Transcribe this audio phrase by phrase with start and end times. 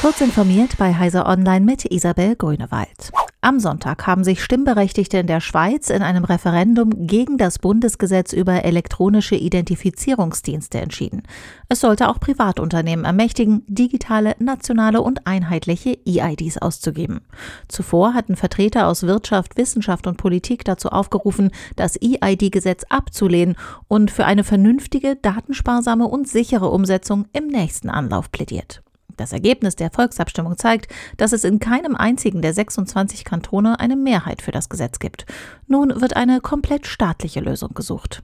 [0.00, 3.12] Kurz informiert bei Heiser Online mit Isabel Grünewald.
[3.44, 8.64] Am Sonntag haben sich Stimmberechtigte in der Schweiz in einem Referendum gegen das Bundesgesetz über
[8.64, 11.24] elektronische Identifizierungsdienste entschieden.
[11.68, 17.22] Es sollte auch Privatunternehmen ermächtigen, digitale, nationale und einheitliche EIDs auszugeben.
[17.68, 23.56] Zuvor hatten Vertreter aus Wirtschaft, Wissenschaft und Politik dazu aufgerufen, das EID-Gesetz abzulehnen
[23.88, 28.82] und für eine vernünftige, datensparsame und sichere Umsetzung im nächsten Anlauf plädiert.
[29.16, 34.42] Das Ergebnis der Volksabstimmung zeigt, dass es in keinem einzigen der 26 Kantone eine Mehrheit
[34.42, 35.26] für das Gesetz gibt.
[35.66, 38.22] Nun wird eine komplett staatliche Lösung gesucht.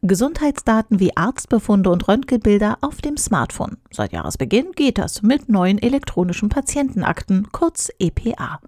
[0.00, 3.78] Gesundheitsdaten wie Arztbefunde und Röntgenbilder auf dem Smartphone.
[3.90, 8.60] Seit Jahresbeginn geht das mit neuen elektronischen Patientenakten, kurz EPA.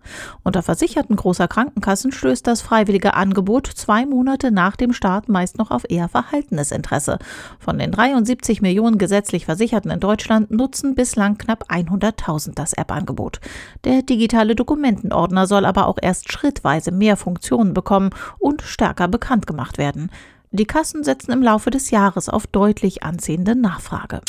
[0.42, 5.70] Unter Versicherten großer Krankenkassen stößt das freiwillige Angebot zwei Monate nach dem Start meist noch
[5.70, 7.20] auf eher verhaltenes Interesse.
[7.61, 13.41] Von den 73 Millionen gesetzlich Versicherten in Deutschland nutzen bislang knapp 100.000 das App-Angebot.
[13.84, 19.78] Der digitale Dokumentenordner soll aber auch erst schrittweise mehr Funktionen bekommen und stärker bekannt gemacht
[19.78, 20.11] werden.
[20.53, 24.20] Die Kassen setzen im Laufe des Jahres auf deutlich anziehende Nachfrage.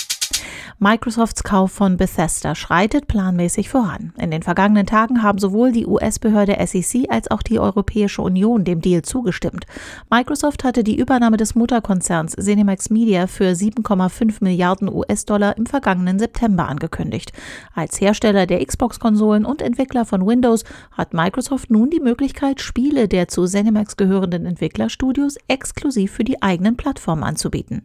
[0.84, 4.14] Microsofts Kauf von Bethesda schreitet planmäßig voran.
[4.18, 8.82] In den vergangenen Tagen haben sowohl die US-Behörde SEC als auch die Europäische Union dem
[8.82, 9.68] Deal zugestimmt.
[10.10, 16.68] Microsoft hatte die Übernahme des Mutterkonzerns Cinemax Media für 7,5 Milliarden US-Dollar im vergangenen September
[16.68, 17.32] angekündigt.
[17.76, 23.28] Als Hersteller der Xbox-Konsolen und Entwickler von Windows hat Microsoft nun die Möglichkeit, Spiele der
[23.28, 27.84] zu Cinemax gehörenden Entwicklerstudios exklusiv für die eigenen Plattformen anzubieten.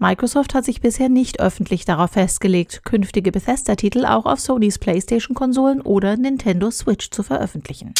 [0.00, 6.16] Microsoft hat sich bisher nicht öffentlich darauf festgelegt, künftige Bethesda-Titel auch auf Sonys PlayStation-Konsolen oder
[6.16, 7.94] Nintendo Switch zu veröffentlichen.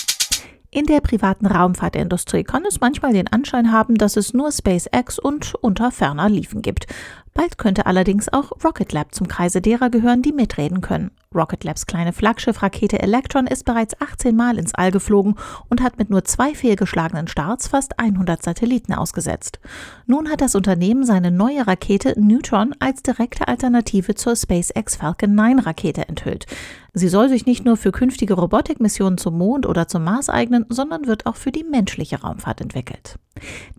[0.74, 5.54] In der privaten Raumfahrtindustrie kann es manchmal den Anschein haben, dass es nur SpaceX und
[5.56, 6.86] unter ferner Liefen gibt.
[7.34, 11.10] Bald könnte allerdings auch Rocket Lab zum Kreise derer gehören, die mitreden können.
[11.34, 15.36] Rocket Labs kleine Flaggschiffrakete Electron ist bereits 18 Mal ins All geflogen
[15.70, 19.60] und hat mit nur zwei fehlgeschlagenen Starts fast 100 Satelliten ausgesetzt.
[20.06, 25.58] Nun hat das Unternehmen seine neue Rakete Neutron als direkte Alternative zur SpaceX Falcon 9
[25.58, 26.46] Rakete enthüllt.
[26.94, 31.06] Sie soll sich nicht nur für künftige Robotikmissionen zum Mond oder zum Mars eignen, sondern
[31.06, 33.18] wird auch für die menschliche Raumfahrt entwickelt.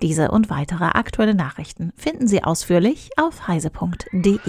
[0.02, 4.40] Diese und weitere aktuelle Nachrichten finden Sie ausführlich auf heise.de.